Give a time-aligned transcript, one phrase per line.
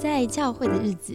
[0.00, 1.14] 在教会的日子。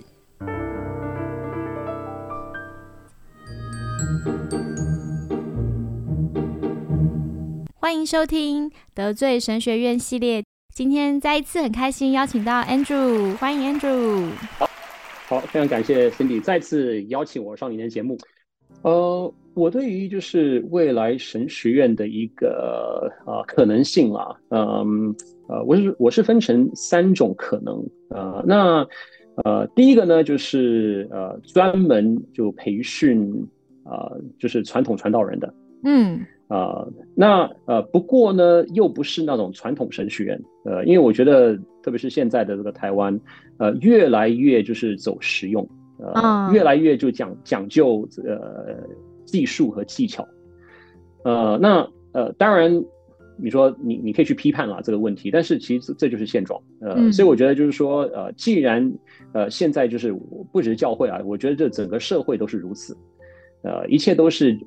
[7.74, 10.44] 欢迎收听得罪神学院系列。
[10.76, 14.30] 今天再一次很开心邀请到 Andrew，欢迎 Andrew。
[15.28, 18.16] 好，非常感谢 Cindy 再次邀请我上您的节目。
[18.84, 25.16] 呃，我对于就是未来神学院的一个呃可能性啦，嗯
[25.48, 27.84] 呃，我是我是分成三种可能。
[28.10, 28.88] 呃，那
[29.44, 33.48] 呃第一个呢就是呃专门就培训
[33.84, 36.20] 啊就是传统传道人的，嗯。
[36.48, 43.20] 啊，那呃，不过呢，又不是那种传统神学院，呃，因为我觉得，特别是现在的这个台湾，
[43.58, 45.68] 呃，越来越就是走实用，
[45.98, 48.78] 呃，越来越就讲讲究呃
[49.26, 50.28] 技术和技巧，
[51.24, 52.84] 呃，那呃，当然，
[53.38, 58.92] 你说你你可以去批判了这个问题，但是其实这就是现状，呃，所以我觉得就是说，呃，既然
[59.34, 60.14] 呃现在就是
[60.52, 62.96] 不只是教会啊，我觉得这整个社会都是如此，
[63.64, 64.58] 呃，一切都是。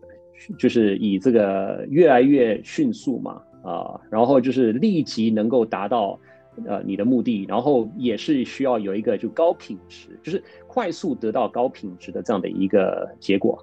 [0.57, 6.17] 就是以这个越来越迅速嘛，啊，然后就是立即能够达到
[6.65, 13.59] 呃你的目的，然后也是需要有一个就高品质，就是快速得到高品质的这样的一个结果。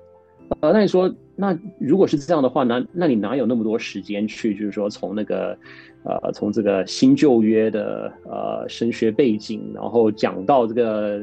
[0.62, 5.58] 呃，那你说，那如果是这样的话，那那你哪有那么多时间去，就是说从那个
[6.04, 11.22] 呃从这个新旧约的呃神学背景，然后讲到这个。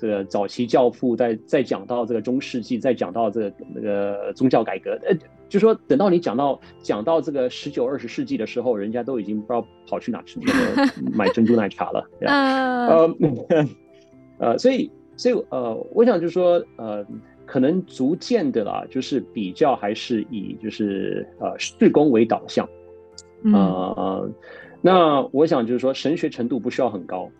[0.00, 5.12] 这个早期教父再再讲到这个中世纪，再讲到这个那个宗教改革，呃，
[5.48, 12.08] 就说等到你讲到讲到这个十九二十世纪的时候，人家都已经不知道跑去哪去那个 买珍珠奶茶了。
[12.20, 13.12] 呃，
[14.38, 17.04] 呃，所以所以呃，我想就是说呃，
[17.48, 22.68] 可能逐渐的啦，就是比较还是以就是呃事工为导向。
[23.54, 24.30] 呃，
[24.82, 27.30] 那我想就是说神学程度不需要很高。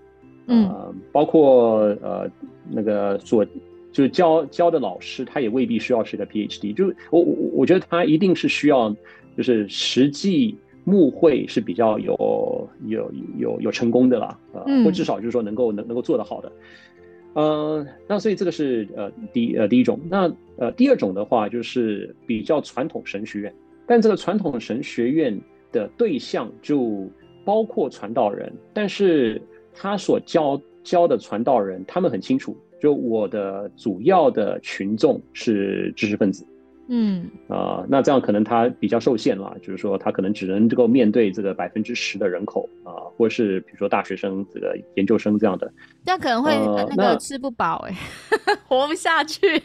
[0.47, 2.27] 嗯，包括呃
[2.70, 3.45] 那个所
[3.92, 6.73] 就是教教的老师，他也未必需要是个 PhD。
[6.73, 8.89] 就我我我觉得他一定是需要，
[9.36, 16.51] 就是实际牧会是比较有有有有成功的啦，呃，或至少就是说能够能能够做得好的。
[17.39, 20.01] 呃，那所以这个是呃第呃第一种。
[20.11, 23.55] 那呃第二种的话，就是比较传统神学院，
[23.87, 25.39] 但这个传统神学院
[25.71, 27.09] 的对象就
[27.45, 29.41] 包括传道人，但是。
[29.81, 36.45] 他所教教的传道人，他们很清楚，就我的主要的群众是知识分子，
[36.89, 45.71] 嗯啊，那这样可能他比较受限了，就是说他可能只能够面对这个百分之十的人口啊，或是比如说大学生、这个研究生这样的，
[46.05, 46.55] 这样可能会
[46.97, 47.95] 那个吃不饱哎，
[48.67, 49.63] 活不下去，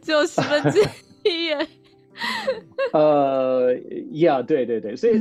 [0.00, 0.80] 只有十分之
[1.24, 1.66] 一耶。
[2.92, 3.74] 呃，
[4.12, 5.20] 呀，对对对，所以，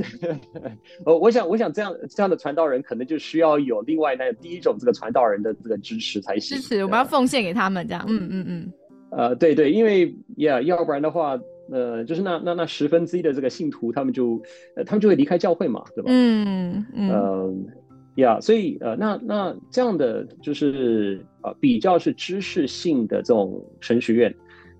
[1.06, 6.58] 呃，我想，我想这样这样的传道人，可能就需要有另外那第一种这个传道人的这个支持才行。
[6.58, 8.74] 支持，我们要奉献给他们，这样，嗯嗯嗯。
[9.12, 11.40] 呃，对对，因为呀，要不然的话，
[11.70, 14.42] 呃，就是那那那十分之一的这个信徒，他们就，
[14.76, 16.10] 呃，他们就会离开教会嘛，对吧？
[16.12, 17.10] 嗯嗯。
[17.10, 17.54] 呃，
[18.16, 24.34] 呀，所以呃，那那这样的就是呃，比较是知识性的这种神学院，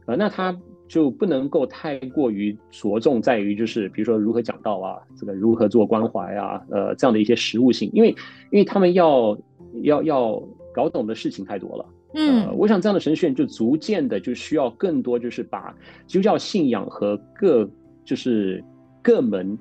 [0.08, 0.58] 呃，那他。
[0.92, 8.10] 就不能够太过于着重在于就是比如说如何讲道啊，这个如何做关怀啊，呃，这样的一些实务性，因为
[8.52, 9.38] 因为他们要
[9.84, 10.44] 要要
[10.74, 11.86] 搞懂的事情太多了。
[12.14, 15.74] 嗯，我想这样的神学院就逐渐的就需要更多就是把
[16.06, 17.70] 基督教信仰和各
[18.04, 18.64] 就是
[19.02, 19.58] 各门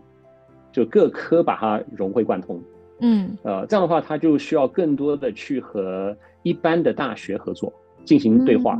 [0.72, 2.60] 就各科把它融会贯通。
[3.00, 7.72] 嗯，呃，这样的话他就需要更多的去和一般的大学合作
[8.04, 8.78] 进行对话。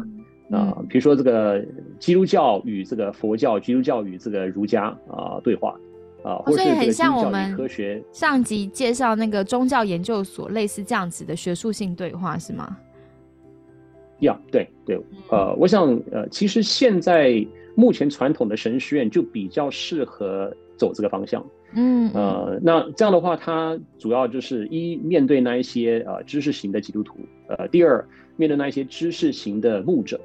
[0.51, 1.65] 啊，比如说这个
[2.01, 5.79] 基督教与这个佛教，基督教与这个儒家啊对话
[6.25, 12.77] 啊，或者是很像我们科学上集介绍那个宗教研究所类似这样子的学术性对话是吗？
[14.21, 15.01] 呀，对对，
[15.31, 17.45] 呃，我想呃，其实现在
[17.75, 27.19] 目前传统的神学院就比较适合走这个方向，嗯呃，那这样的话，它主要就是一面对那一些呃知识型的基督徒，
[27.49, 28.05] 呃，第二
[28.37, 30.21] 面对那一些知识型的牧者。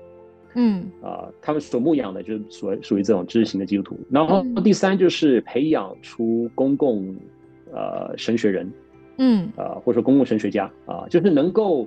[0.56, 0.86] 嗯。
[1.02, 4.00] 啊，他们所牧养的就是属属于这种知识型的基督徒。
[4.10, 7.14] 然后第三就是培养出公共
[7.74, 8.72] 呃神学人，
[9.18, 9.50] 嗯。
[9.56, 11.86] 啊，或者说公共神学家啊，就是能够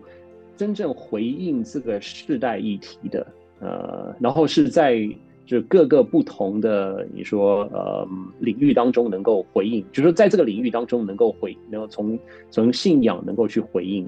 [0.59, 3.27] 真正回应这个世代议题的，
[3.61, 5.09] 呃，然后是在
[5.47, 8.07] 就各个不同的你说呃
[8.41, 12.19] 领域当中能够回应，就是说在这个领域当中能够回，然后从
[12.51, 14.07] 从信仰能够去回应。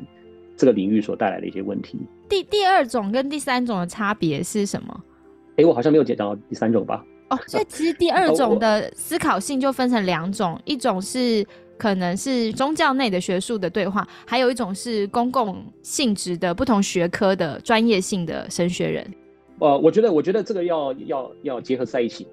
[0.57, 1.99] 这个领域所带来的一些问题。
[2.29, 5.05] 第第二种跟第三种的差别是什么？
[5.57, 7.03] 哎，我好像没有讲到第三种吧？
[7.31, 11.43] 哦，所以其实第二种的思考性就分成两种，一种是
[11.81, 19.15] 可能是宗教内的学术的对话，还有一种是公共性质的不同学科的专业性的神学人。
[19.61, 22.29] 呃，我觉得，我觉得这个要要要结合在一起。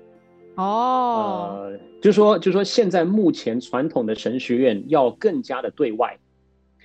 [0.56, 6.18] 哦，呃，就是说，就是说，现在目前传统的神学院要更加的对外，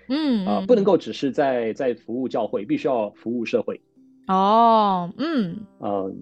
[0.09, 3.81] 嗯，啊，不能够只是在在服务教会，必须要服务社会。
[4.29, 6.13] 哦，嗯，呃，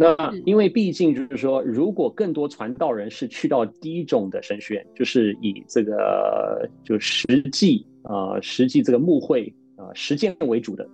[0.00, 10.88] 那因为毕竟就是说，如果更多传道人是去到第一种的神学院，就是以这个就实际啊，实际这个牧会啊实践为主的。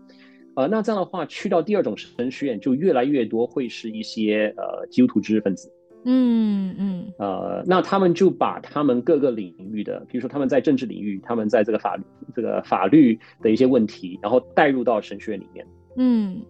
[0.57, 5.71] 呃，那这样的话，去到第二种神学院，就越来越多会是一些呃基督徒知识分子，
[6.05, 12.03] 嗯嗯，呃，那他们就把他们各个领域的，比如说他们在政治领域，他们在这个法律
[12.35, 15.65] 这个法律的一些问题，然后带入到神学院里面，
[15.97, 16.43] 嗯，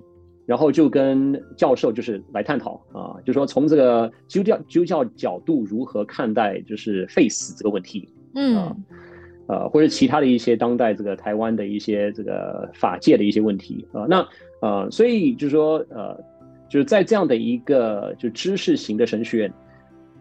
[0.47, 8.75] 然后就跟教授就是来探讨啊，就说从这个基督教基督教角度如何看待就是 face 这个问题，嗯。
[9.49, 14.29] 呃，或者其他的一些当代这个台湾的一些这个法界的一些问题啊，那
[14.61, 16.21] 呃，所以就是说呃，
[16.69, 19.53] 就是在这样的一个就知识型的神学院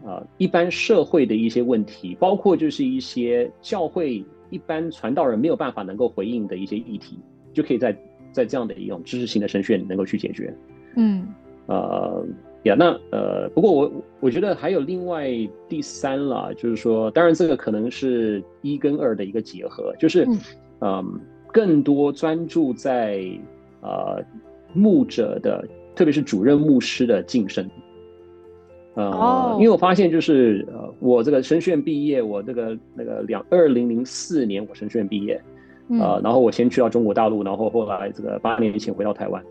[0.05, 7.17] 啊，一般社会的一些问题，包括就是一些教会一般传道人没有办法能够回应的一些议题，
[7.51, 7.97] 就可以在
[8.35, 10.53] 在这样的一种知识型的神学院能够去解决。
[10.97, 11.25] 嗯，
[11.67, 12.25] 呃。
[12.65, 13.91] 呀，那呃，不过我
[14.21, 15.29] 我觉得还有另外
[15.69, 20.27] 第三啦，就是说，当然这个可能是一跟二的一个结合，就是
[20.81, 21.21] 嗯，
[21.53, 23.21] 更多专注在
[23.81, 24.19] 呃
[24.73, 25.63] 牧者的，
[25.95, 27.69] 特别是主任牧师的晋升。
[28.95, 35.39] 呃，因为我发现就是呃，我这个神学院毕业，我这个那个两二零零四年我神学院毕业，
[35.89, 39.43] 呃，然后我先去到中国大陆，然后后来这个八年前回到台湾，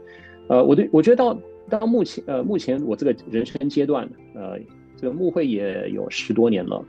[0.49, 1.37] 呃，我对我觉得到。
[1.67, 4.59] 到目前，呃，目前我这个人生阶段，呃，
[4.99, 6.85] 这个牧会也有十多年了，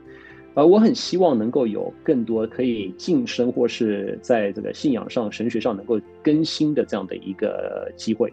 [0.52, 8.30] 呃，我很希望能够有更多可以晋升或是在这个信仰上、神学上能够更新的这样的一个机会，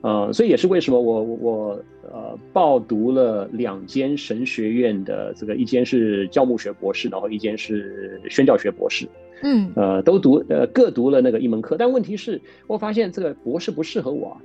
[0.00, 9.06] 呃，所以也是为什么我我呃报读了两间神学院的这个，一间是教牧学博士，然后一间是宣教学博士，
[9.42, 14.36] 嗯，呃，都读呃各读了那个一门课，但问题是我发现这个博士不适合我。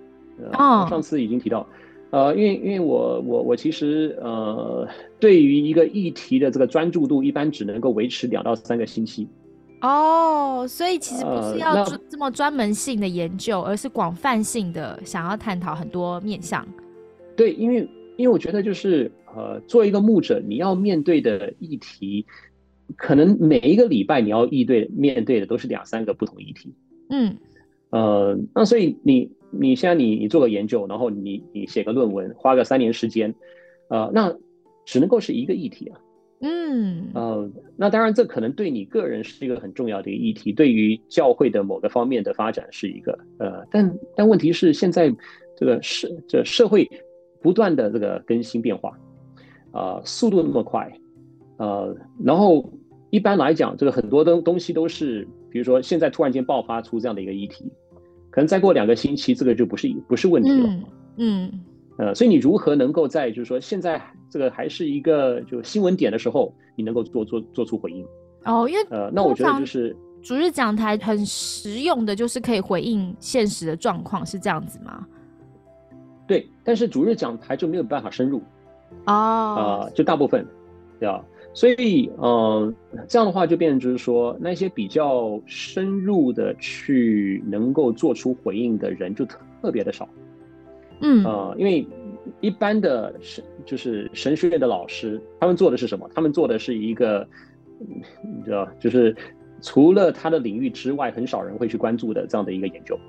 [0.53, 1.65] 哦，上次已经提到，
[2.09, 4.87] 呃，因为因为我我我其实呃，
[5.19, 9.27] 对于一个议题的这个专注度，一般只能够维持两到三个星期。
[9.81, 16.65] 哦，所以其实不是要这么专门性的研究，而是广泛性的想要探讨很多面向。
[17.35, 17.87] 对，因为
[18.17, 22.25] 因为我觉得就是呃，作为一个牧者，你要面对的议题，
[22.97, 26.73] 可能每一个礼拜你要应对面对的都是两三个不同议题。
[27.09, 27.35] 嗯，
[27.89, 29.31] 呃，那所以你。
[29.57, 33.33] 你现在你你做个研究，然后你你写个论文，花个三年时间，
[33.87, 34.35] 呃，那
[34.83, 35.97] 只能够是一个议题啊。
[36.41, 45.09] 嗯，呃，那当然这可能对你个人是一个很重要的一个议题，对于教会的某个方面的发展是一个呃，但但问题是现在
[45.55, 46.89] 这个社这社会
[47.41, 48.99] 不断的这个更新变化，
[49.71, 50.91] 啊，速度那么快，
[51.57, 52.69] 呃，然后
[53.09, 57.71] 一般来讲，这个很多东东西都是，比如说现在突然间爆发出这样的一个议题。
[58.31, 60.69] 可能再过两个星期，这个就不是不是问题了。
[61.15, 61.49] 嗯，
[61.97, 68.05] 呃，所以你如何能够在就是说现在这个还是一个就新闻点的时候，你能够做做做出回应？
[68.43, 75.07] 哦，因为呃，那我觉得就是主日讲台很实用的，就是可以回应现实的状况，是这样子吗？
[76.27, 78.41] 对，但是主日讲台就没有办法深入。
[79.05, 80.45] 哦，啊，就大部分，
[80.99, 81.23] 对吧？
[81.55, 82.75] 所以，嗯，
[83.07, 90.07] 这样的话就变成就是说，那些比较深入的去能够做出回应的人就特别的少，
[90.99, 91.87] 嗯，呃，因为
[92.41, 96.09] 一般的神就是神学院的老师，他们做的是什么？
[96.13, 97.25] 他们做的是一个，
[97.79, 99.15] 你知道，就是
[99.61, 102.99] 除了他的领域之外，很少人会去关注的这样的一个研究，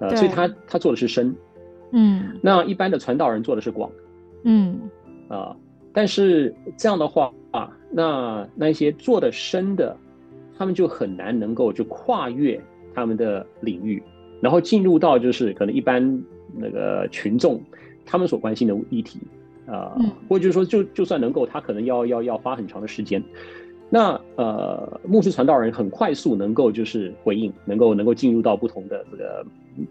[0.00, 1.32] 呃，所以他他做的是深，
[1.92, 3.88] 嗯，那一般的传道人做的是广，
[4.42, 4.80] 嗯，
[5.28, 5.56] 啊。
[5.92, 7.32] 但是这样的话啊，
[7.92, 9.96] 那那些做的深的，
[10.56, 12.60] 他们就很难能够就跨越
[12.94, 14.00] 他们的领域，
[14.40, 16.22] 然后进入到就是可能一般
[16.56, 17.60] 那个群众
[18.06, 19.18] 他们所关心的议题
[19.66, 19.96] 啊，
[20.28, 23.20] 或者就是说就就算能够，他可能要要要花很长的时间。
[23.88, 29.44] 那呃，牧师传道人很快速能够就是回应，能够能够进入到不同的这个，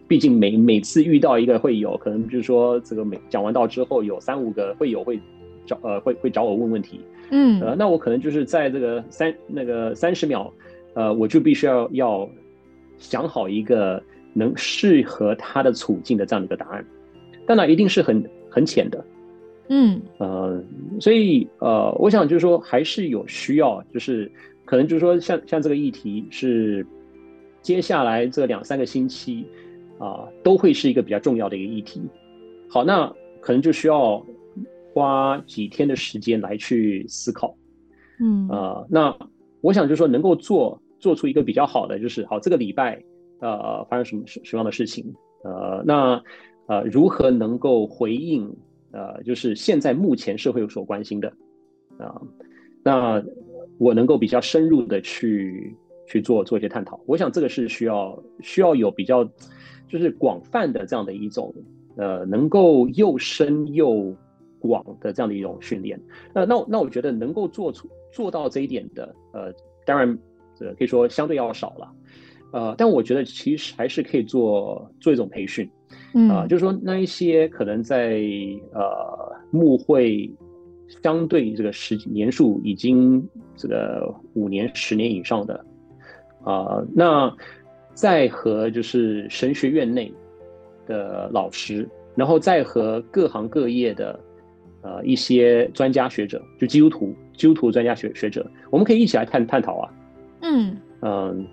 [0.07, 5.19] 毕竟每每次遇到一个会有可能就是说这个每讲完道之后有三五个会有会。
[5.65, 6.99] 找呃会会找我问问题，
[7.31, 7.61] 嗯。
[7.61, 10.51] 呃那我可能就是在这个三那个三十秒，
[10.93, 12.29] 呃我就必须要要
[12.97, 14.01] 想好一个
[14.33, 16.85] 能适合他的处境的这样的一个答案，
[17.45, 19.05] 但那一定是很很浅的，
[19.69, 20.01] 嗯。
[20.17, 20.61] 呃
[20.99, 24.31] 所以呃我想就是说还是有需要就是
[24.65, 26.85] 可能就是说像像这个议题是
[27.61, 29.45] 接下来这两三个星期
[29.97, 32.01] 啊都会是一个比较重要的一个议题。
[32.69, 34.23] 好，那可能就需要
[34.93, 37.55] 花几天的时间来去思考。
[38.19, 39.17] 嗯，呃，那
[39.61, 43.01] 我想就是说能够做做出一个比较好的，就是好这个礼拜
[43.39, 46.21] 呃发生什么什什么样的事情，呃，那
[46.67, 48.53] 呃如何能够回应
[48.91, 51.31] 呃就是现在目前社会所关心的
[51.97, 52.21] 啊，
[52.83, 53.23] 那
[53.77, 55.73] 我能够比较深入的去
[56.07, 56.99] 去做做一些探讨。
[57.05, 59.23] 我想这个是需要需要有比较
[59.87, 61.53] 就是广泛的这样的一种
[61.95, 64.13] 呃能够又深又
[64.59, 65.99] 广的这样的一种训练。
[66.33, 67.89] 那那那我觉得能够做出。
[68.11, 69.53] 做到这一点的，呃，
[69.85, 70.17] 当然，
[70.57, 71.93] 这可以说相对要少了，
[72.51, 75.69] 呃，但我觉得其实还是可以做做一种培训，
[76.27, 78.19] 啊，就是说那一些可能在
[78.73, 80.27] 呃幕会
[81.03, 83.23] 相对这个十年数已经
[83.55, 85.63] 这个五年、十年以上的，
[86.43, 87.31] 啊，那
[87.93, 90.11] 再和就是神学院内
[90.87, 94.19] 的老师，然后再和各行各业的。
[94.81, 99.91] 呃，一些专家学者，就基督徒、基督徒专家学学者，我们可以一起来探探讨啊。
[100.41, 101.45] 嗯嗯，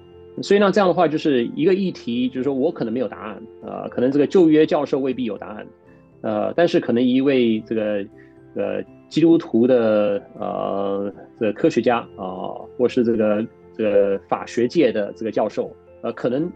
[0.42, 5.66] 所以呢，这样的话就是一个议题，就是说我可能没有答案，呃，可能这个旧约教授未必有答案，
[6.20, 8.06] 呃，但是可能一位这个
[8.54, 16.48] 呃基督徒的呃这个科学家啊，或是这个这个法学界的这个教授，呃，可能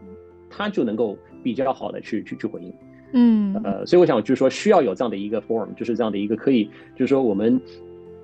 [0.48, 2.72] 他就能够比较好的去去去回应。
[3.12, 7.60] 嗯，呃，所以我想就是说，需要有这样的一个 forum，就是这样的一个可以，就是说我们，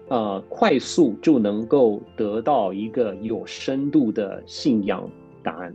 [0.09, 5.09] 呃，快速就能够得到一个有深度的信仰
[5.43, 5.75] 答案。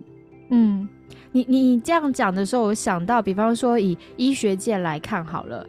[0.50, 0.88] 嗯，
[1.32, 5.68] 你你这样讲的时候，我想到，比方说以医学界来看好了，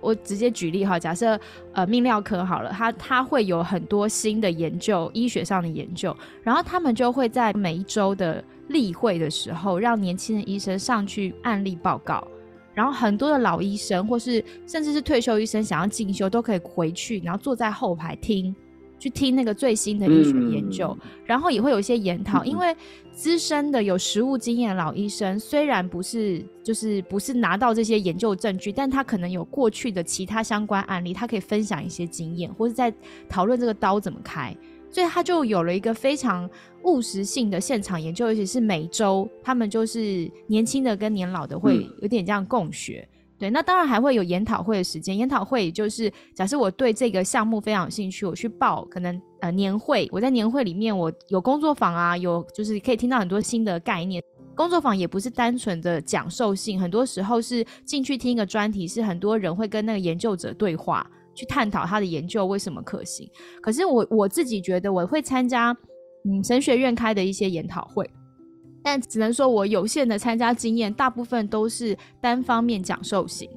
[0.00, 1.40] 我直接举例哈，假设
[1.72, 12.26] 呃泌尿科好了，它它会有很多新的研究，医学上的研究，然后他们就会在每一周的例会的时候，让年轻的医生上去案例报告。
[12.74, 18.54] 然后很多的老医生，或是甚至是退休医生，想要进修都可以回去，然后坐在后排听，
[18.98, 22.44] 去听那个最新的医学研究，然后也会有一些研讨。
[22.44, 22.76] 因为
[23.12, 32.92] 资深的有实务经验的老医生，虽然不是就是不是拿到这些研究证据，但他可能有过去的其他相关案例，他可以分享一些经验，或者在
[33.28, 34.54] 讨论这个刀怎么开。
[34.94, 36.48] 所以他就有了一个非常
[36.84, 43.06] 务实性的现场研究，尤其是每周他们就是年轻的跟年老的会有点这样共学。
[43.36, 45.18] 对，那当然还会有研讨会的时间。
[45.18, 54.22] 研讨会就是假设我对这个项目非常有兴趣，我去报可能呃年会，我在年会里面我有工作坊啊，有就是可以听到很多新的概念。
[54.54, 61.04] 工作坊也不是单纯的讲授性，很多时候是进去听一个专题，是很多人会跟那个研究者对话。
[61.34, 63.28] 去探讨他的研究为什么可行，
[63.60, 65.76] 可是我我自己觉得我会参加
[66.24, 68.08] 嗯神学院开的一些研讨会，
[68.82, 73.50] 但只能说我有限的参加经验，大部分都是单方面讲授型，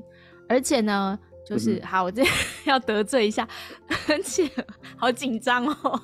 [0.50, 1.18] 而且呢。
[1.50, 2.26] 就是好，我这
[2.68, 3.48] 要得罪一下，
[4.10, 4.46] 而且
[4.98, 6.02] 好紧张哦，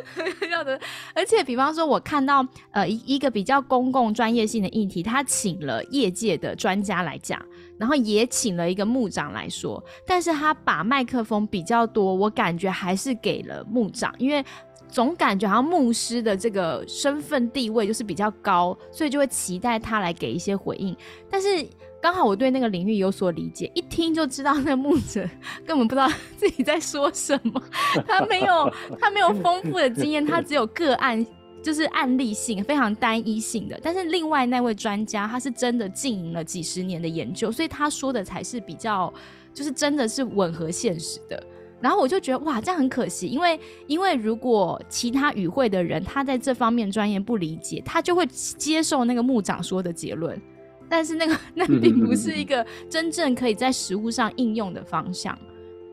[0.50, 0.80] 要得，
[1.14, 7.38] 而且比方说，我看到呃一一个比较公共专业性的议题，他请了业界的专家来讲，
[7.78, 14.44] 然后也请了一个牧长来说，但是他把麦克风比较多，我感觉还是给了牧长，因为
[14.88, 20.96] 总感觉好像牧师的这个身份地位就是比较高，所以就会期待他来给一些回应，
[21.30, 21.66] 但是。
[21.98, 25.28] 刚好我对那个领域有所理解，一听就知道那个牧者
[25.64, 27.60] 根本不知道自己在说什么，
[28.06, 31.26] 他没有他没有丰富的经验，他只有个案，
[31.66, 33.76] 就是案例性非常单一性的。
[33.82, 39.12] 但是另外那位专家，他是真的经营了几十年的研究，所以他说的才是比较
[39.52, 41.42] 就是真的是吻合现实的。
[41.80, 43.58] 然后我就觉得哇，这样很可惜，因为
[43.88, 50.40] 因为如果其他与会的人他在这方面专业不理解，他就会接受那个牧长说的结论。
[50.88, 55.36] 但是那个 那并不是一个真正可以在实物上应用的方向，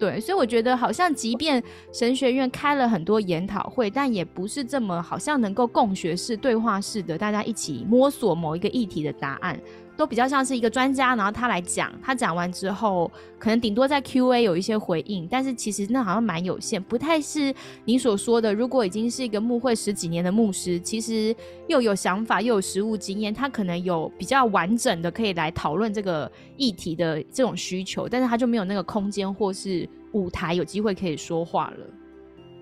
[0.03, 9.57] 对，所以我觉得好像即便神学院开了很多研讨会，但也不是这么好像能够共学式对话式的，大家一起摸索某一个议题的答案。
[9.95, 17.53] 都比较像是一个专家，然后他来讲，他讲完之后，可能顶多在 Q&A 有一些回应，但是其实那好像蛮有限，不太是
[17.85, 18.53] 你所说的。
[18.53, 21.35] 如果已经是一个牧会十几年的牧师，其实
[21.67, 31.85] 又有想法又有实务经验，他可能有比较完整的可以来讨论这个议题的这种需求，但是他就没有那个空间或是舞台有机会可以说话了。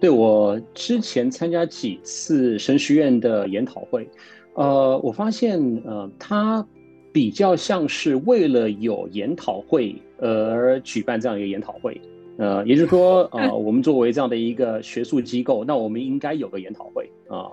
[0.01, 4.09] 对我之前参加几次神学院的研讨会，
[4.55, 6.67] 呃，我发现呃他。
[7.13, 11.99] 比较像是为了有研讨会而举办这样一个研讨会，
[12.37, 17.51] 呃，也就是说， 呃，我们作为这样的一个学术机构，那我们应该有个研讨会啊，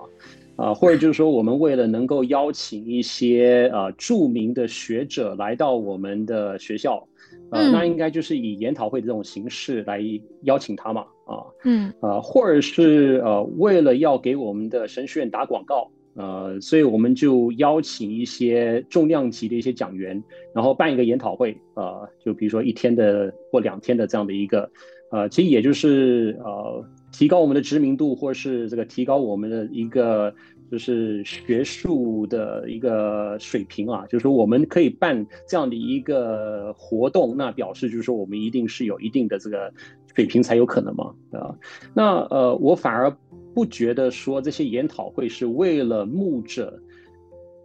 [0.55, 7.05] 啊，或者就是说，我们为了能够邀请一些呃著名的学者来到我们的学校，
[7.49, 10.01] 呃，那应该就是以研讨会的这种形式来
[10.43, 15.89] 邀请他嘛，啊，嗯，呃，或者是呃，为了要给我们的神学院打广告。
[16.19, 20.21] 呃，所以我们就邀请一些重量级的一些讲员，
[20.53, 24.69] 然后办一个研讨会，呃，就比如说一天的或两天的这样的一个，
[25.11, 26.83] 呃，其实也就是呃，
[27.13, 30.33] 提高我们的知名度，或是这个提高我们的一个
[30.69, 39.71] 就是学术的一个水平啊，就是说我们可以办这样的一个活动，那表示就是说我们一定是有一定的这个
[40.13, 41.55] 水平才有可能嘛，啊，
[41.93, 43.15] 那呃，我反而。
[43.59, 46.81] 不觉得说这些研讨会是为了牧者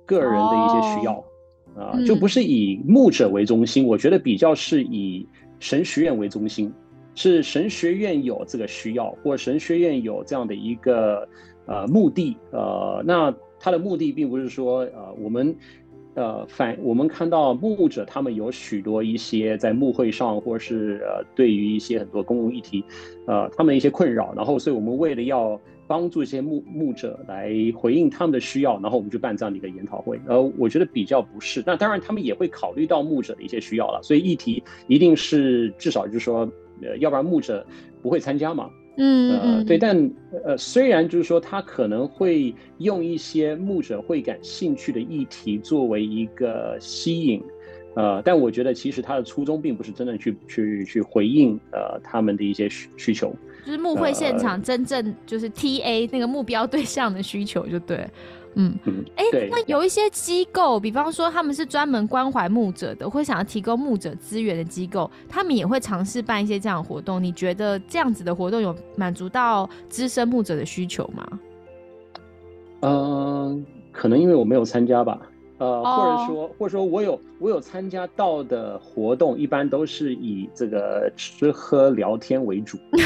[0.04, 1.24] 个人的一些需要
[1.76, 3.86] 啊，就不是以牧者为中心。
[3.86, 5.24] 我觉得比较是以
[5.60, 6.72] 神学院为中心，
[7.14, 11.28] 是神学院有这个需要，或神学院有这样的一个
[11.66, 12.36] 呃目的。
[12.50, 15.56] 呃，那他的目的并不是说呃我们
[16.14, 22.84] 呃反我们看到牧者他们有许多一些在牧会上，或是呃对于一些很多公共议题，
[23.28, 30.18] 呃他们一些困扰，然后所以我们为了要帮助一些牧牧者来回应他们的需要，然后我们就办这样的一个研讨会。
[30.26, 31.62] 呃，我觉得比较不是。
[31.66, 34.00] 那当然，他们也会考虑到牧者的一些需要了。
[34.02, 36.50] 所以议题一定是至少就是说，
[36.82, 37.66] 呃，要不然牧者
[38.02, 38.70] 不会参加嘛。
[38.96, 39.76] 嗯呃，对。
[39.76, 40.10] 但
[40.44, 47.42] 呃，虽然就是说他可能会用一些牧者会感兴趣的议题作为一个吸引，
[47.96, 53.34] 呃，但我觉得其实他的初衷并不是真的去去去回应呃他们的一些需需求。
[53.64, 58.09] 就是募会现场真正就是 T A 那个目标对象的需求就对，
[58.54, 58.76] 嗯，
[59.16, 67.23] 哎，那有一些机构，比方说他们是专门关怀牧者的，或想要提供牧者资源的机构，他们也会尝试办一些这样的活动。
[67.23, 71.26] 你觉得这样子的活动有满足到资深牧者的需求吗？
[72.82, 75.19] 嗯，可能因为我没有参加吧。
[75.58, 82.76] 呃，或者说，或者说我有我有参加到的活动，一般都是以这个吃喝聊天为主。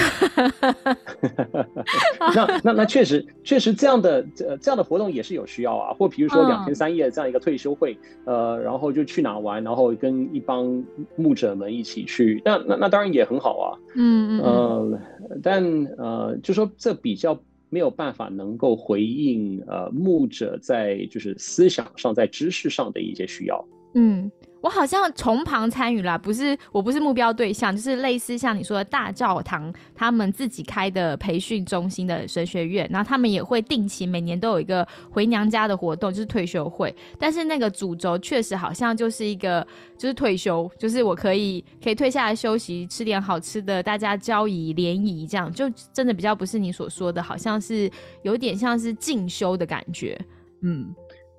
[2.34, 5.92] 那那那确实确实这样的这这样的活动也是有需要啊。
[5.92, 10.82] 或比如说两天三夜这样一个退休会，呃，然后就去哪玩，然后跟一帮
[11.16, 13.76] 牧者们一起去，那那那当然也很好啊。
[13.94, 14.42] 嗯嗯。
[14.42, 15.00] 呃，
[15.42, 15.62] 但
[15.98, 17.38] 呃，就说这比较。
[17.70, 23.64] 没有办法能够回应呃牧者在就是思想上在知识上的一些需要。
[23.94, 24.31] 嗯。
[24.60, 36.94] 我好像从旁参与啦，不是，我不是目标对象，就是类似像你说的大教堂，他们自己开的培训中心的神学院，然后他们也会定期每年都有一个回娘家的活动，就是退休会。
[37.18, 39.64] 但是那个主轴确实好像就是一个，
[39.96, 47.88] 就是退休，就是我可以可以退下来休息，吃点好吃的，大家交谊联谊，这样就真的比较不是你所说的，好像是
[48.22, 50.18] 有点像是进修的感觉，
[50.62, 50.92] 嗯。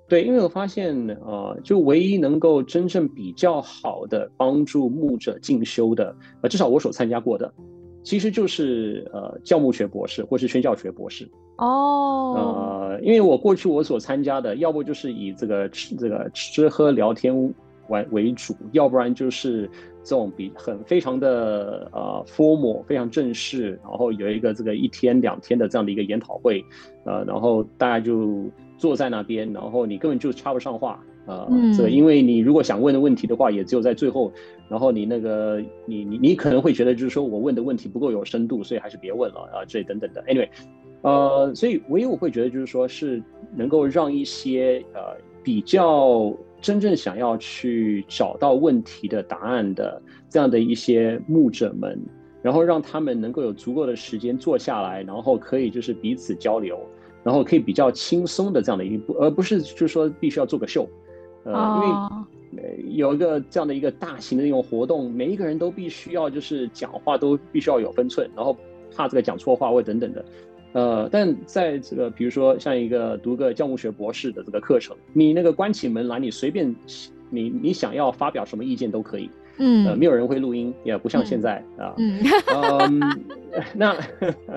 [0.10, 7.54] 对，因为我发现，呃，就唯一能够真正比较好的帮助牧者进修的，呃，至少我所参加过的，
[8.02, 11.30] 其实就是呃教牧学博士或是宣教学博士。
[11.60, 12.90] 哦。
[12.90, 17.54] 呃，因为我过去我所参加的，要不就是以这个吃这个吃喝聊天
[17.90, 19.70] 为为主，要不然就是
[20.04, 26.66] 这种比很非常的呃 formal 非常正式，然后有一个这个一天两天的这样的一个研讨会，
[27.06, 28.50] 呃，然后大家就。
[28.80, 34.32] 坐在那边，然后你根本就插不上话，呃，这个因为你如果想问的问题的话，也只有在最后，
[34.70, 40.24] 然后你那个你你你可能会觉得就是说我问的问题不够有深度，所以还是别问了啊，这等等的。
[40.24, 40.48] Anyway，
[41.02, 43.22] 呃，所以唯一我会觉得就是说是
[43.54, 52.00] 能够让一些呃比较真正想要去找到问题的答案的这样的一些牧者们，
[52.42, 56.80] 然后让他们能够有足够的时间坐下来，然后可以就是彼此交流。
[57.24, 60.88] 然后可以比较轻松的这样的一步，而不是就是说必须要做个秀，
[61.44, 61.82] 呃，
[62.52, 68.56] 因为有一个这样的一个大型的那种活动，每一个人都必须要就是讲话都必须要有分寸，然后
[68.96, 70.26] 怕这个讲错话或等等的，
[70.74, 76.76] 呃，但在这个比如说像一个读个教务学博士的这个课程，你那个关起门来，你随便
[77.30, 79.30] 你你想要发表什么意见都可以。
[79.60, 81.94] 嗯，呃，没有人会录音，也不像现在啊。
[81.98, 82.20] 嗯，
[83.76, 83.94] 那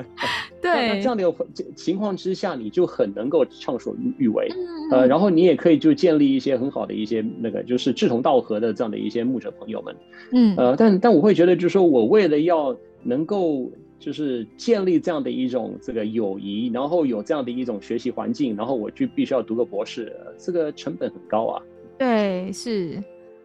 [0.62, 1.34] 对那这样的
[1.74, 4.48] 情况之下，你就很能够畅所欲为。
[4.90, 9.96] 呃，然后你也可以就建立一些很好的一些那个，就是志同道合的这样的一些牧者朋友们。
[10.32, 21.62] 嗯，呃，但但我会觉得，就是说我为了要能够就是建立这样的一种这个友谊，然后有这样的一种学习环境，然后我就必须要读个博士，这个成本很高啊。
[21.98, 23.02] 对，是。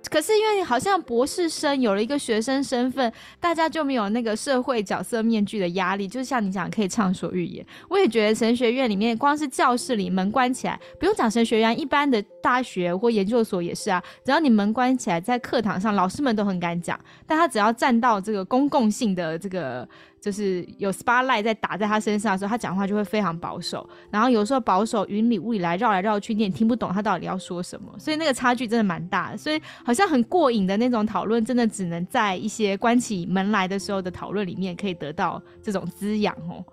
[0.10, 7.66] 可是因为好像博士生有了一个学生身份，大家就没有那个社会角色面具的压力，就像你讲可以畅所欲言。
[7.90, 19.88] 我也觉得神学院里面光是教室里门关起来，不用讲神学院，一般的大学或研究所也是啊，只要你门关起来，在课堂上老师们都很敢讲，但他只要站到这个公共性的这个。
[20.20, 29.38] 就是有 spotlight 在打在他身上的时候，他讲话就会非常保守，然后有时候保守云里雾里来绕来绕去，你也听不懂他到底要说什么，所以那个差距真的蛮大的。
[29.38, 36.66] 所以好像很过瘾的那种讨论，真的只能在一些关起门来的时候的讨论里面可以得到这种滋养哦。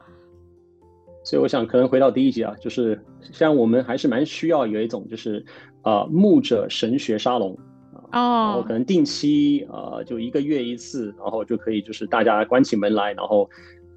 [1.24, 3.00] 所以我想，可能回到第一集啊，就是
[3.32, 5.44] 像我们还是蛮需要有一种就是
[5.82, 7.58] 呃牧者神学沙龙。
[8.14, 13.48] 然后可能定期呃，就一个月一次，然后就可以就是大家关起门来，然后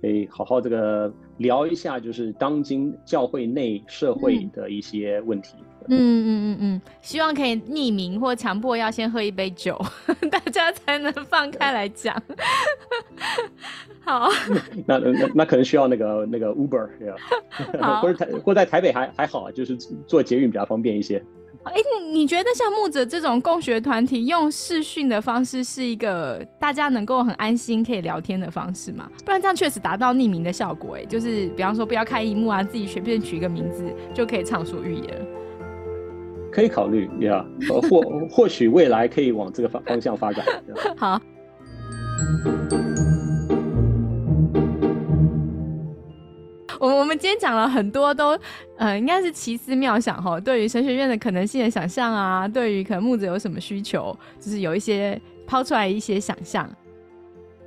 [0.01, 5.56] 可以好好这个聊一下，就是当今教会内社会的一些问题。
[5.89, 9.80] 嗯嗯嗯嗯，希望可以匿名或强迫要先喝一杯酒，
[10.30, 12.13] 大家才能放开来讲。
[14.03, 14.27] 好，
[14.86, 16.89] 那那那可能需要那个那个 Uber，
[18.01, 21.23] 或者台或在台北还还好，就是坐捷运比较方便一些。
[21.73, 29.10] 哎，你觉得像木者这种共学团体用视讯的方式是一个大家能够很安心可以聊天的方式吗？
[29.25, 30.95] 不然这样确实达到匿名的效果。
[30.95, 35.27] 哎，就是比方说不要开荧幕啊，自己随便取一个名字就可以畅所欲言。
[36.51, 40.45] 可以考虑呀，或或许未来可以往这个方方向发展。
[40.97, 41.21] 好。
[46.80, 48.38] 我我们今天讲了很多，都
[48.78, 50.40] 呃应该是奇思妙想哈。
[50.40, 56.70] 对于神学院的可能性的想象啊，对于可能木子有什么需求，就是有一些抛出来一些想象。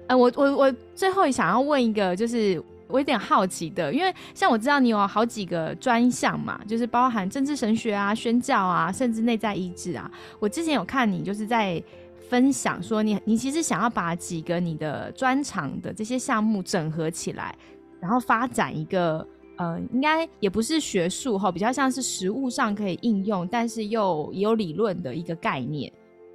[0.07, 10.11] 呃，我我我最后想要问一个，就是我有点好奇的，因为像我知道你有好几个专项嘛，就是包含政治神学啊、宣教啊，甚至内在医治啊。
[10.39, 11.83] 我之前有看你就是在
[12.29, 17.55] 分享说，你你其实想要把几个你的专长的这些项目整合起来。
[18.01, 25.93] 然后发展一个，呃，应该也不是学术哈，比较像是实物上可以应用，但是又也有理论的一个概念。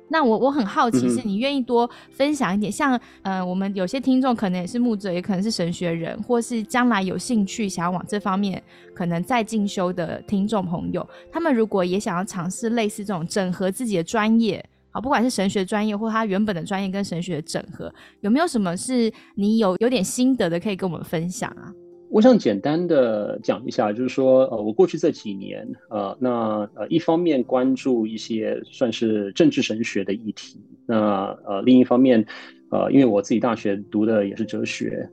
[0.07, 2.71] 那我我很好奇，是你愿意多分享一点？
[2.71, 8.61] 像，呃，我们有些听众可能也是牧者，也可能是神学人，或是将来有兴趣想要往这方面
[8.93, 14.63] 可能再进修的听众朋友，他们如果也想要尝试类似这种整合自己的专业。
[14.95, 21.69] 好，不管是神学专业或他原本的专业跟神学整合，有没有什么是你有有点心得的可以跟我们分享啊？
[22.09, 32.25] 我想简单的讲一下，就是说，呃，我过去这几年，呃，那呃，一方面关注一些算是政治神学的议题，那呃，另一方面，
[32.71, 35.09] 呃，因为我自己大学读的也是哲学，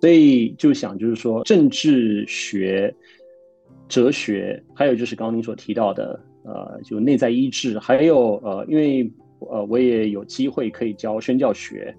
[0.00, 2.92] 所以就想就是说，政治学、
[3.88, 6.18] 哲学，还有就是刚刚您所提到的。
[6.44, 11.94] 呃，就内在医治，还有呃，因为呃，我也有机会可以教宣教学、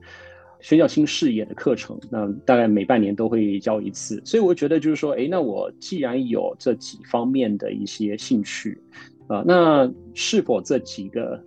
[0.61, 8.77] 宣教新视野的课程，那大概每半年都会教一次，所以我觉得就是说，哎，那我既然有这几方面的一些兴趣，
[9.27, 11.41] 啊，那是否这几个？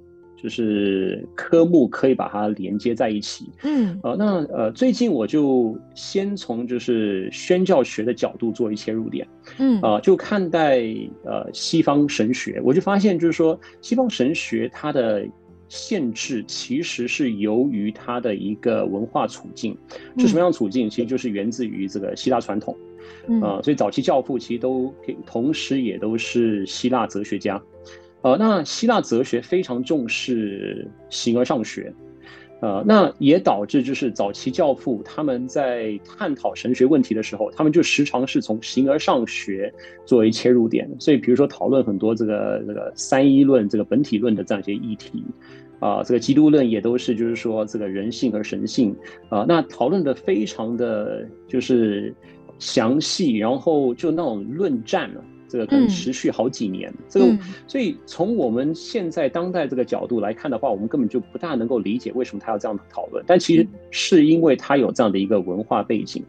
[0.47, 9.27] 就是科目可以把它连接在一起，嗯，呃，那呃，最近我就先从就是宣教学的角度做一切入点，
[9.59, 10.83] 嗯，啊，就看待
[11.25, 15.27] 呃西方神学，我就发现就是说西方神学它的
[15.69, 19.77] 限制其实是由于它的一个文化处境，
[20.17, 20.89] 是什么样的处境？
[20.89, 22.73] 其实就是源自于这个希腊传统，
[23.43, 24.95] 啊，所以早期教父其实都
[25.27, 27.61] 同时也都是希腊哲学家。
[28.27, 31.95] 呃，那希腊哲学非常重视形而上学，
[32.61, 39.73] 呃，那也导致就是早期教父他们在探讨神学问题的时候，他们就时常是从形而上学
[40.05, 40.91] 作为切入点。
[40.99, 45.23] 所以，比如说讨论很多这个这个三一论、这个本体论的这样一些议题，
[45.79, 48.93] 啊，这个基督论也都是就是说这个人性和神性，
[49.29, 52.13] 啊，那讨论的非常的就是
[52.59, 55.23] 详细，然后就那种论战了。
[55.49, 57.27] 这个可能持续好几年，这个
[57.67, 63.25] 所以从我们现在当代这个角度来看的话，我们根本就不大能够理解为什么他要这样讨论。
[63.27, 66.25] 但其实是因为他有这样的一个文化背景。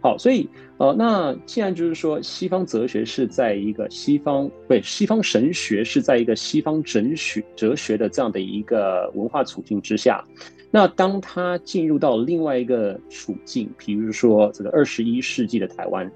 [0.00, 10.24] 好，所以呃，那既然就是说西方哲学是在一个西方对西方神学是在一个西方哲学哲学的这样的一个文化处境之下，
[10.72, 16.10] 那当他进入到另外一个处境，比如说这个二十一世纪的台湾。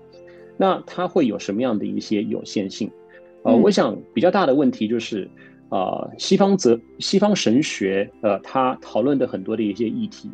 [0.57, 2.91] 那它会有什么样的一些有限性？
[3.43, 5.29] 呃，我想比较大的问题就是，
[5.69, 10.31] 呃，西方哲西方神学，呃，它讨论的很多的一些议题，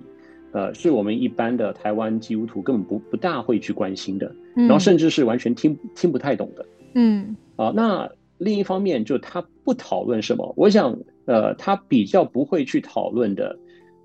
[0.53, 6.67] 呃，是我们一般的台湾基督徒根本不不大会去关心的，然后甚至是完全听听不太懂的。
[6.95, 10.51] 嗯，啊，那另一方面就他不讨论什么？
[10.57, 13.59] 我想呃，他比较不会去讨论的，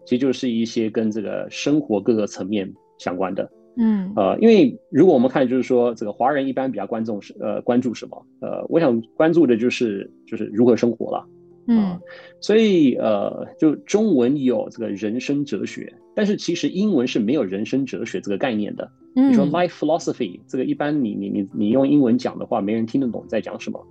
[0.06, 3.50] 其实就是一些跟这个生活各个层面相关的。
[3.78, 8.26] 嗯，呃，因为如果我们看，就是说这个华人一般比较关注是呃关注什么？
[8.42, 11.26] 呃，我想关注的就是就是如何生活了。
[11.68, 12.00] 嗯，
[12.40, 18.90] 所以呃，就中文有这个人生哲学，但是其实英文是没有人生哲学这个概念的。
[19.14, 23.86] 你说 life philosophy 这个一般你你你你用英文讲的话，没人听得懂在讲什么。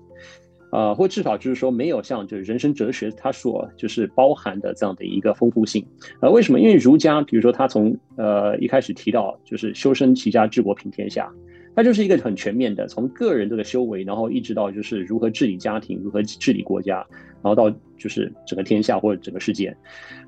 [0.73, 5.87] 呃，或至少就是说没有像就是人生哲学它所就是包含的这样的一个丰富性。
[6.21, 6.59] 呃，为什么？
[6.59, 11.33] 因为儒家，比如说他从呃一开始提到就是修身齐家治国平天下，
[11.75, 16.97] 它就是一个很全面的，从个人这个修为，然后一直到就是如何治理家庭，如何治理国家，
[17.43, 19.75] 然后到就是整个天下或者整个世界。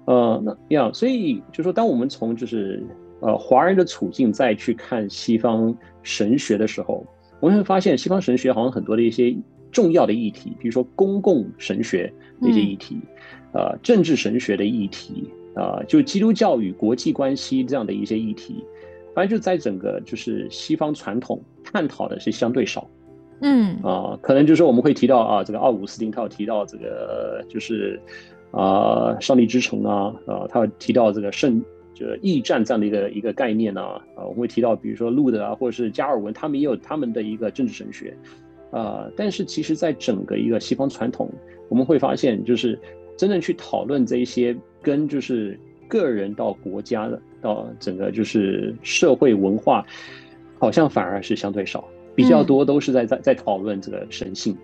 [0.07, 2.83] 呃，那样，所以就说当我们从就是
[3.21, 7.05] 呃华人的处境再去看西方神学的时候，
[7.41, 9.37] 我们会发现西方神学好像很多的一些。
[9.71, 12.99] 重要的议题，比如说公共神学那些议题，
[13.53, 18.65] 呃，政治神学的议题，啊，就基督教与国际关系这样的一些议题，
[19.15, 22.89] 反正就在整个就是西方传统探讨的是相对少，
[23.41, 28.01] 嗯，啊，可能就是我们会提到啊，这个奥古斯丁他有提到这个就是
[28.51, 31.63] 啊，上帝之城啊，啊，他有提到这个圣
[31.95, 38.17] 就是驿站这样的一个一个概念呢，啊，我们会提到比如说路德啊，或者是加尔文，他们也有他们的一个政治神学。
[38.71, 41.31] 啊，但是其实，在整个一个西方传统，
[41.69, 42.79] 我们会发现，就是
[43.17, 49.87] 真正去讨论这一些跟就是个人到国家的，到整个就是社会文化，
[50.59, 54.55] 好像反而是相对少，比较多都是在在在讨论这个神性，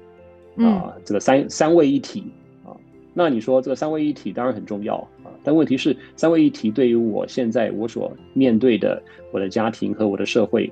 [0.57, 2.25] 啊，这个三三位一体
[2.63, 2.77] 啊。
[3.15, 10.71] 那你说这个三位一体当然很重要啊，但问题是三位一体对于我现在我所面对的我的家庭和我的社会，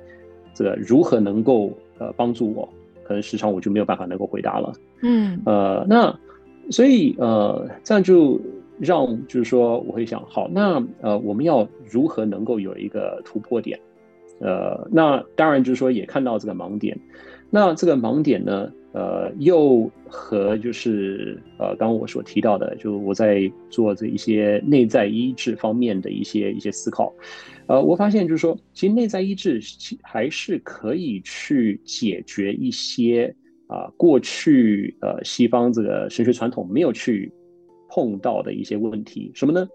[0.54, 2.68] 这个如何能够呃帮助我？
[3.04, 6.18] 可能时长我就没有办法能够回答了，嗯，呃，那
[6.70, 8.40] 所以呃，这样就
[8.78, 13.78] 让就是说我会想，好，那呃，我们要如何能够有一个突破点？
[14.40, 16.98] 呃，那当然就是说也看到这个盲点，
[17.50, 18.70] 那这个盲点呢？
[18.94, 27.10] 呃，又和就是呃，刚刚我所提到的，就我在做这一些内在医治方面的一些一些思考，
[27.68, 29.58] 呃，我发现就是说，其实内在医治
[30.02, 33.34] 还是可以去解决一些
[33.66, 37.32] 啊过去呃西方这个神学传统没有去
[37.88, 39.66] 碰到的一些问题，什么呢？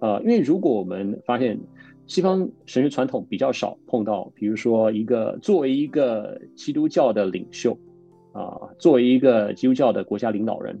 [0.00, 1.58] 呃，因为如果我们发现
[2.06, 7.74] 西方神学传统比较少碰到，比如说一个作为一个基督教的领袖。
[8.32, 10.78] 啊，作为一个基督教的国家领导人，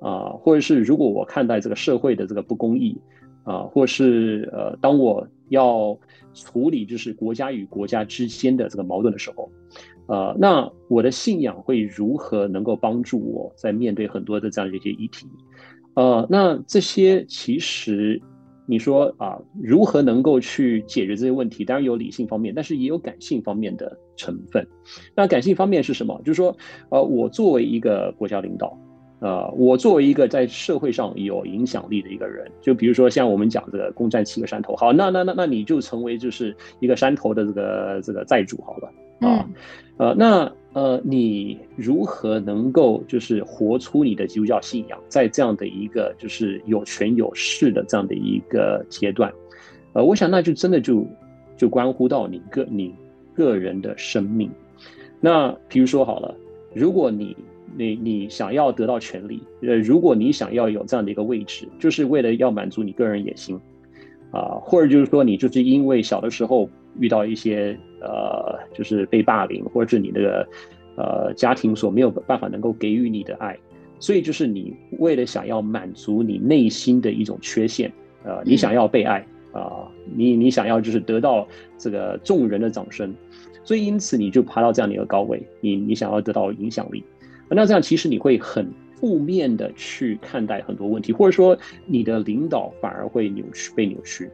[0.00, 2.96] 啊，或者是如果我看待这个社会的这个不公义，
[3.44, 5.98] 啊，或是呃，当我要
[6.32, 9.50] 处理就是国家与国家之间的这个矛盾的时候，
[10.06, 15.26] 呃，那我的信仰会如何能够帮助我在面对很多的这样的一些议题？
[15.94, 18.20] 呃，那这些其实。
[18.66, 21.64] 你说啊，如何能够去解决这些问题？
[21.64, 24.66] 当然有理性方面，但是也有感性方面的成分。
[25.14, 26.18] 那感性方面是什么？
[26.24, 26.56] 就是说，
[26.88, 28.78] 呃，我作为一个国家领导，
[29.20, 39.48] 呃，我作为一个在社会上有影响力的一个人，就比如说像我们讲这个攻占七个山头，好，那那那那你就成为就是一个山头的这个这个债主好了啊，
[39.98, 40.50] 呃，那。
[40.74, 49.32] 呃，你如何能够就是活出你的基督教信仰，在这样的一个就是有权有势的这样的一个阶段，
[49.92, 51.06] 呃，我想那就真的就
[51.56, 52.92] 就关乎到你个你
[53.34, 54.50] 个人的生命。
[55.20, 56.34] 那比如说好了，
[56.74, 57.36] 如果你
[57.76, 63.56] 你你想要得到权利，呃，如果你想要有这样的一个位置，就是为了要满足你个人野心，
[64.32, 66.68] 啊，或者就是说你就是因为小的时候。
[67.00, 70.46] 遇到一些呃，就是被霸凌，或者是你那个
[70.96, 73.58] 呃家庭所没有办法能够给予你的爱，
[73.98, 77.90] 所以就是你为了想要满足你内心的一种缺陷，
[78.24, 83.14] 呃，你想要被爱啊，你你想要就是得到这个众人的掌声，
[83.64, 87.02] 所以因此你就爬到这样的一个高位，你你想要得到影响力，
[87.48, 94.28] 那这样其实你会很负面的去看待很多问题，或者说你的领导反而会扭曲被扭曲。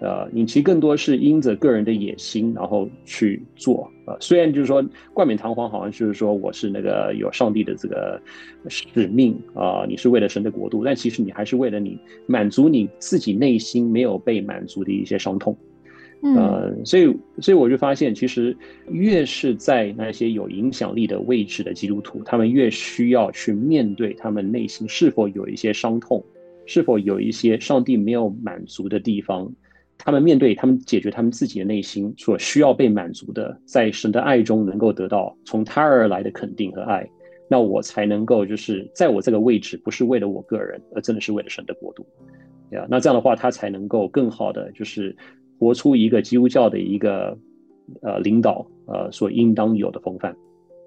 [0.00, 3.90] 呃，你其实更多是因着个人的野心，然后去做。
[4.06, 8.20] 呃，虽然就是说冠冕堂皇，好像就是说我是那个有上帝的这个
[8.68, 15.56] 使命啊，你是为了神的国度，但其实你还是为了你满足你自己内心没有被满足的一些伤痛。
[16.20, 18.56] 呃，所以，所以我就发现，其实
[18.90, 26.24] 越是在那些有影响力的位置的基督徒，他们越需要去面对他们内心是否有一些伤痛，
[26.66, 29.48] 是否有一些上帝没有满足的地方。
[29.98, 37.06] 他们面对他们解决他们自己的内心所需要被满足的，在神的爱中能够得到从他而来的肯定和爱，
[37.50, 42.06] 那我才能够就是在我这个位置，不是为了我个人，而真的是为了神的国度，
[42.70, 45.14] 呀，那这样的话，他才能够更好的就是
[45.58, 47.36] 活出一个基督教的一个
[48.02, 50.34] 呃领导呃所应当有的风范。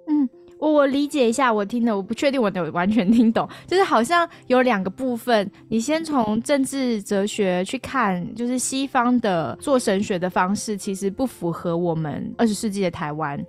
[0.07, 0.29] 嗯，
[0.61, 13.43] 我我理解一下，我听的我不确定我有完全听懂，就是好像有两个部分，你先从政治哲学去看，就是西方的做神学的方式，其实不符合我们二十世纪的台湾。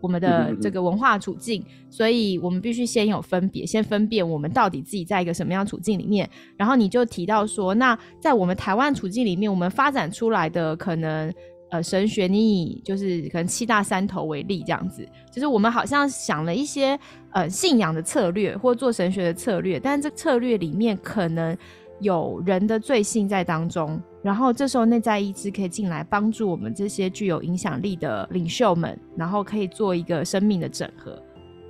[0.00, 6.28] 我们的这个文化处境，所以我们必须先有分别，先分辨我们到底自己在一个什么样处境里面。
[6.58, 11.32] 然后你就提到说，那在我们台湾处境里面，我们发展出来的可能
[11.74, 16.96] 呃神学，你以就是可能七大三头为例，这样子，就是我们好像想了一些
[17.32, 21.56] 呃信仰的策略或做神学的策略，但是这策略里面可能
[21.98, 24.00] 有人的罪性在当中。
[24.22, 31.20] 然后这时候内在意志可以进来帮助我们这些具有影响力的领袖们，然后可以做一个生命的整合，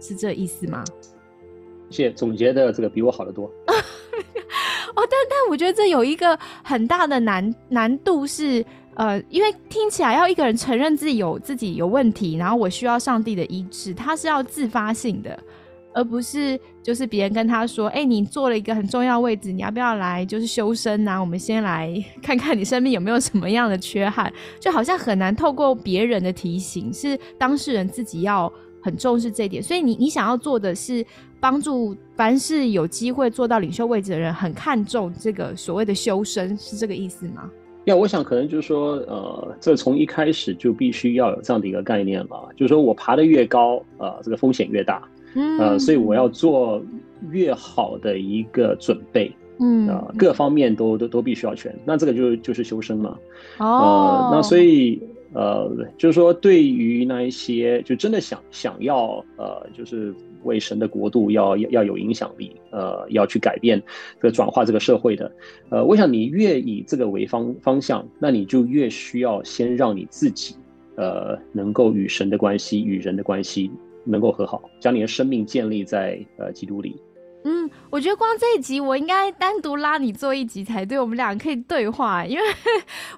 [0.02, 0.84] 是这意思吗？
[1.88, 3.50] 谢，总结的这个比我好得多。
[4.96, 8.64] 哦，但但我觉得这有一个很大的难难度是，
[8.96, 15.38] 呃，因为听起来要一个人承认自己有自己有问题，然后我需要上帝的医治，他是要自发性的。
[15.96, 21.20] 而不是就是别人跟他说，哎，你坐了一个很重要位置，你要不要来就是修身啊？
[21.20, 21.88] 我们先来
[22.20, 28.52] 看看你生命有没有什么样的缺憾，就好像很难透过别人的提醒，是当事人自己要
[28.82, 29.62] 很重视这一点。
[29.62, 31.06] 所以你你想要做的是
[31.38, 37.48] 帮助凡是有机会做到领袖位置的人，很看重这个所谓的修身，是这个意思吗？
[37.84, 45.02] 要我想可能就是说，呃，这从一开始就必须要有这样的一个概念了，就是说我爬得越高，呃，这个风险越大。
[45.36, 46.80] 嗯呃，所以我要做
[47.30, 51.74] 越好的一个准备，嗯啊，各方面都都都必须要全。
[51.84, 53.18] 那这个就就是修身嘛。
[53.58, 55.68] 哦，那所以呃，
[55.98, 60.14] 就是说对于那一些就真的想想要呃，就是
[60.44, 63.82] 为神的国度要要有影响力，呃，要去改变
[64.20, 65.30] 这个转化这个社会的，
[65.70, 70.56] 呃，我想你越以这个为方方向，那你就越需要先让你自己
[70.96, 73.70] 呃，能够与神的关系与人的关系。
[74.06, 76.94] 能够和好，将你的生命建立在呃基督里。
[77.44, 82.44] 嗯，我觉得光这一集我应该单独拉你做一集才对，我们俩可以对话，因为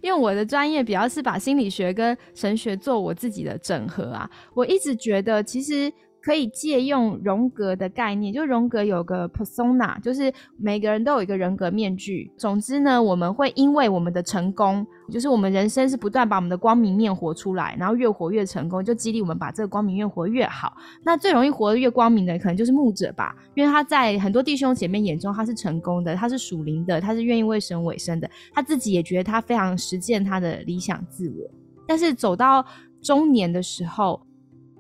[0.01, 4.31] 因为我的专业比较是把心理学跟神学做我自己的整合啊。
[4.55, 5.93] 我一直觉得其实。
[6.27, 12.29] 可以借用荣格的概念，就荣格有个 persona，就是每个人都有一个人格面具。
[12.37, 20.77] 总之呢，我们会因为我们的成功，就是我们人生是不断把我们的光明面活出来，然后越活越成功，就激励我们把这个光明面活越好。
[21.05, 31.49] 那最容易活得越光明的，可能就是牧者吧，因为他在很多弟兄姐妹眼中他是成功的，他是属灵的，他是愿意为神委身的，他自己也觉得他非常实践他的理想自我。
[31.87, 32.67] 但是走到
[33.01, 34.21] 中年的时候，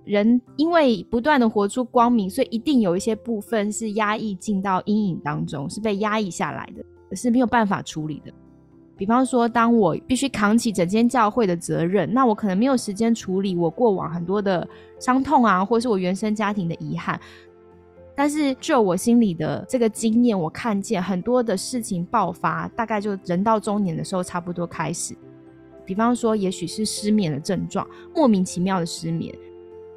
[0.07, 8.33] 人因为不断的活出光明，所以一定有一些部分是压抑进到阴影当中，是被压抑下来的，是没有办法处理的。
[8.97, 14.66] 比方说，当我必须扛起整间教会的责任，那我可能没有时间处理我过往很多的
[14.99, 17.21] 伤痛啊，或是我原生家庭的遗憾。
[18.14, 25.14] 但是就我心里的这个经验，我看见很多的事情爆发，大概就人到中年的时候差不多开始。
[25.85, 29.35] 比方说，也许是失眠的症状，莫名其妙的失眠。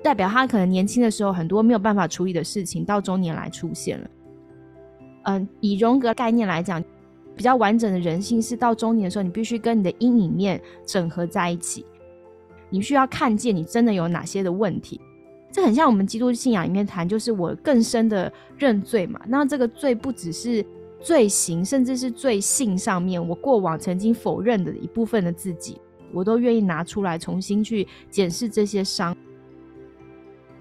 [0.01, 4.09] 代表他可能年轻的时候很多没有办法处理的事情，到中年来出现了。
[5.23, 6.83] 嗯，以荣格概念来讲，
[7.35, 11.85] 比较完整的人性是到中年的时候，你必须跟你的阴影面整合在一起。
[12.69, 14.99] 你需要看见你真的有哪些的问题。
[15.51, 19.19] 这很像我们基督信仰里面谈，就是我更深的认罪嘛。
[19.27, 20.63] 那这个罪不只是
[21.01, 25.81] 罪行，甚至是罪性上面，我过往曾经否认的一部分的自己，
[26.13, 29.15] 我都愿意拿出来重新去检视这些伤。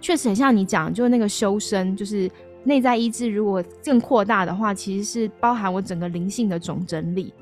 [0.01, 2.31] 确实很像你讲，就是那个修身，就是
[2.65, 3.29] 内在意志。
[3.29, 7.33] 如果更扩大的话，其实是包含我整个灵性的总整理。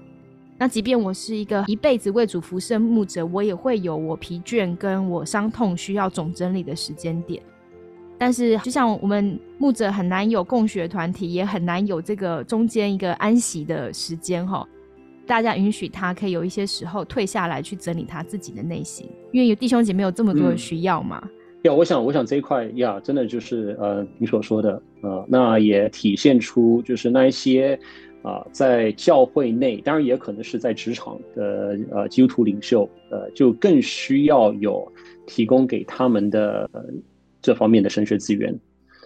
[0.58, 7.42] 那即便我是一个一辈子为主服侍牧者，我也会有我疲倦跟我伤痛需要总整理的时间点。
[8.18, 14.66] 但是，就像我们牧者很难有共学团体，也很难有这个中间一个安息的时间哈。
[15.26, 21.22] 大家允许他可以有一些时候退下来去整理他自己的内心，因为有弟兄姐妹有这么多的需要嘛。
[21.66, 27.78] 呀，我想，我想这一块呀，真的就是呃，你所说的呃，那也体现出就是那一些
[28.22, 34.90] 啊，在教会内，当然也可能是在职场的呃基督徒领袖，呃，就更需要有
[35.26, 36.70] 提供给他们的
[37.42, 38.56] 这方面的神学资源，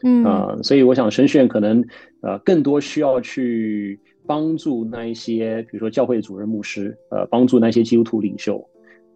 [0.02, 1.84] 嗯啊，所以我想神学院可能
[2.20, 8.62] 呃更多需要去帮助那一些，比如说教会主任牧师，呃，帮助那些基督徒领袖。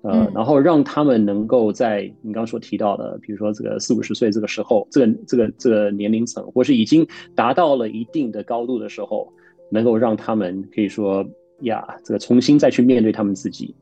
[0.04, 9.26] 呃，然后让他们能够在你刚刚所提到的，比如说这个四五十岁这个时候，这个这个这个年龄层，或是已经达到了一定的高度的时候，
[9.70, 11.24] 能够让他们可以说
[11.62, 13.74] 呀，这个重新再去面对他们自己。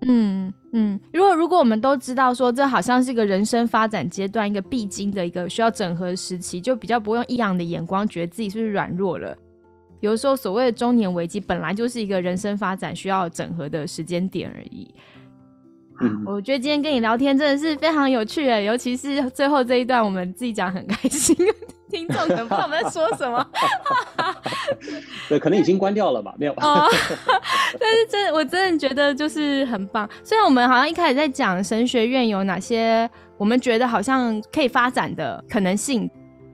[0.00, 9.36] 嗯嗯，如果如果我们都知道说这好像是一个人生发展阶段一个必经的一个需要整合时期，就比较不用异样的眼光觉得自己是不是软弱了。
[10.00, 14.88] 有的时候所谓的中年危机本来就是一个人生发展需要整合的时间点而已。
[16.26, 21.36] 我觉得今天跟你聊天真的是非常有趣诶，尤其是最后这一段，我们自己讲很开心，
[21.90, 23.46] 听众可能不知道我们在说什么。
[25.28, 26.34] 对，可能已经关掉了吧？
[26.38, 26.54] 没有。
[26.58, 30.08] 但是真，我真的觉得就是很棒。
[30.24, 36.10] 虽然我们好像一开始在讲神学院有哪些，我们觉得好像可以发展的可能性。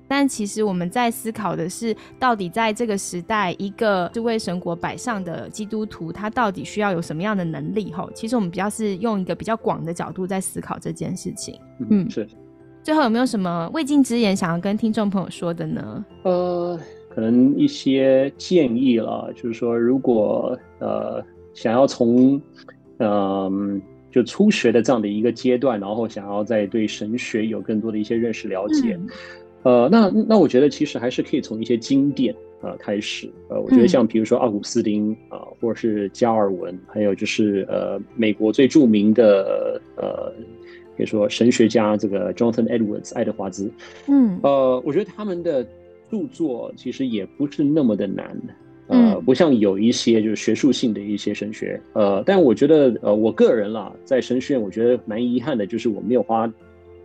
[0.09, 7.92] 但其实我们在思考的是，到底在这个时代，一个是为神国摆上的基督徒，他到底需要有什么样的能力？
[7.92, 11.59] 吼，其实我们比较是用一个比较广的角度在思考这件事情。
[11.90, 12.26] 嗯，是。
[12.82, 16.04] 最后有没有什么未尽之言想要跟听众朋友说的呢？
[16.22, 16.78] 呃，
[17.12, 21.20] 可能一些建议了，就是说，如果呃
[21.52, 22.40] 想要从
[22.98, 28.96] 嗯就初学的这样的一个阶段，然后想要在对神学有更多的一些认识了解。
[29.66, 40.32] 呃，那那我觉得其实还是可以从一些经典呃开始，呃，我觉得像比如说奥古斯丁啊，或者是加尔文，还有就是呃美国最著名的呃
[40.96, 43.68] 可以说神学家这个 Jonathan Edwards 爱德华兹，
[44.06, 45.66] 嗯，呃，我觉得他们的
[46.08, 48.40] 著作其实也不是那么的难，
[48.86, 56.48] 呃，不像有一些就是学术性的一些神学，呃，但我觉得呃我个人啦，在神学院我觉得蛮遗憾的，就是我没有花。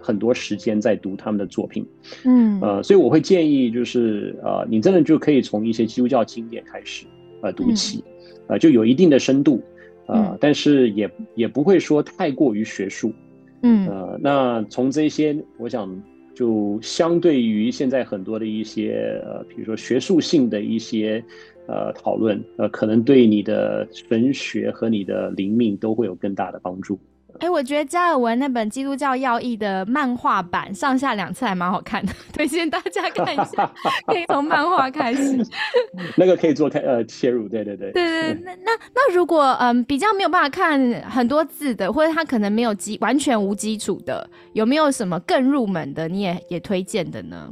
[0.01, 1.85] 很多时间在读他们的作品，
[2.25, 7.05] 嗯，呃，所以我会建议，就是呃，你真的就可以从一些基督教经典开始，
[7.41, 8.03] 呃，读起，
[8.47, 9.61] 呃，就有一定的深度，
[10.07, 13.13] 呃，但是也也不会说太过于学术，
[13.61, 15.87] 嗯，呃，那从这些，我想
[16.33, 21.23] 就相对于现在很多的一些，呃，比如说学术性的一些，
[21.67, 26.97] 呃，讨论，呃，可能对你的神学和你的灵命都会有更大的帮助。
[27.41, 33.71] 哎，我觉得加尔文那本《基督教要义》的漫画版上下两次还蛮好看的， 推荐大家看一下。
[34.05, 35.37] 可以从漫画开始，
[36.15, 37.91] 那个可以做开呃切入，对对对。
[37.93, 40.79] 对对，那那那如果嗯比较没有办法看
[41.09, 47.51] 很多字的，或者他可能没有基完全无基础的，有没有什么更入门的你也也推荐的呢？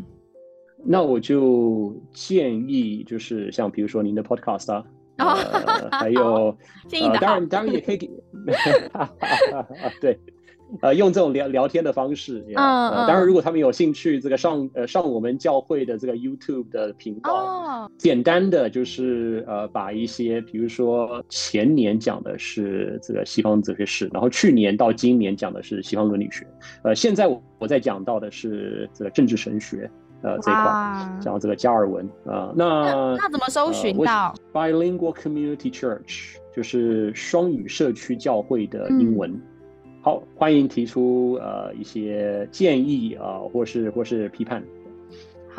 [0.86, 4.84] 那我就建议就是像比如说您的 Podcast 啊。
[5.20, 6.57] 呃， 还有，
[7.20, 8.09] 当然，当然也可以给，
[10.01, 10.17] 对，
[10.82, 26.45] 呃，用这种聊聊天的方式，嗯，当然，如果他们有兴趣，这个上呃上我们教会的这个 YouTube 的频道，简单的就是呃把一些，比如说前年讲的是这个西方哲学史，然后去年到今年讲的是西方伦理学，
[26.84, 29.89] 呃，现在我我在讲到的是这个政治神学。
[30.22, 39.39] 呃，这一块讲这个加尔文啊，那那怎么搜寻到？Bilingual Community Church 就是双语社区教会的英文。
[40.01, 44.63] 好，欢迎提出呃一些建议啊，或是或是批判。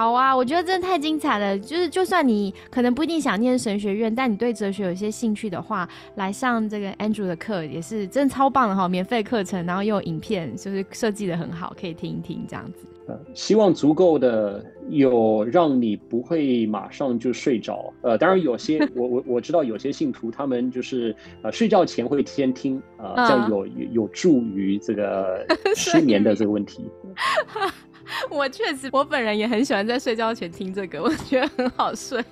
[0.01, 1.59] 好啊，我觉得真的太精彩了。
[1.59, 12.87] 就是就算你可能不一定想念神学院，但你对哲学有些兴趣的话，来上这个 Andrew 的课也是真的超棒的哈，免费课程，然后又有影片，就是设计的很好，可以听一听这样子。
[13.35, 17.93] 希望足够的有让你不会马上就睡着。
[18.01, 25.45] 呃，当然有些 我我我知道有些信徒他们就是呃睡觉前会先听，呃，这样有有助于这个
[25.77, 26.89] 失眠的这个问题。
[28.31, 32.25] 我确实，我本人也很喜欢在睡觉前听这个，我觉得很好睡。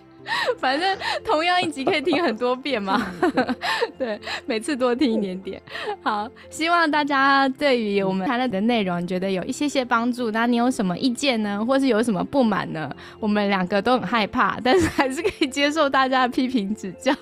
[0.58, 3.06] 反正同样一集可以听很多遍嘛，
[3.98, 5.60] 对，每次多听一点点。
[6.02, 10.30] 好，希望大家对于我们谈论的内容觉得有一些些帮助。
[10.30, 12.90] 那你有什么意见呢，或是有什么不满呢？
[13.20, 17.12] 我们两个都很害怕，但是还是可以接受大家的批评指教，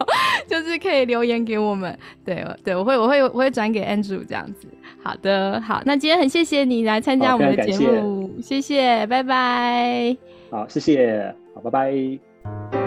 [0.47, 1.97] 就是可以留言给我们。
[2.25, 4.67] 对，对我会，我会，我会转给 Andrew 这样子。
[5.03, 10.17] 好的，好，那今天很谢谢你来参加我们的节目，谢谢，拜拜。
[10.51, 12.86] 好，谢谢，好，拜拜。